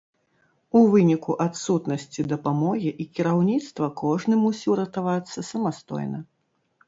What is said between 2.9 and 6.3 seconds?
і кіраўніцтва кожны мусіў ратавацца самастойна.